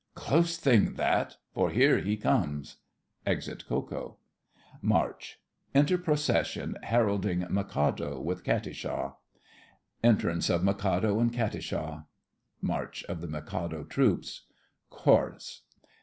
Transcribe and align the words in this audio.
Close 0.15 0.57
thing 0.57 0.95
that, 0.95 1.37
for 1.53 1.69
here 1.69 1.99
he 1.99 2.17
comes! 2.17 2.77
[Exit 3.23 3.67
Ko 3.67 3.83
Ko. 3.83 4.17
March.—Enter 4.81 5.99
procession, 5.99 6.75
heralding 6.81 7.45
Mikado, 7.51 8.19
with 8.19 8.43
Katisha. 8.43 9.13
Entrance 10.03 10.49
of 10.49 10.63
Mikado 10.63 11.19
and 11.19 11.31
Katisha. 11.31 12.07
("March 12.63 13.03
of 13.03 13.21
the 13.21 13.27
Mikado's 13.27 13.89
troops.") 13.89 14.45
CHORUS. 14.89 15.61